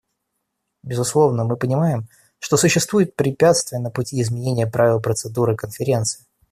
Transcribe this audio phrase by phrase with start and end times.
[0.81, 2.07] Безусловно, мы понимаем,
[2.39, 6.25] что существуют препятствия на пути изменения правил процедуры Конференции.